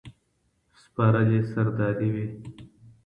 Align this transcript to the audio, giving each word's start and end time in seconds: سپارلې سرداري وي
سپارلې 0.81 1.39
سرداري 1.51 2.09
وي 2.13 2.25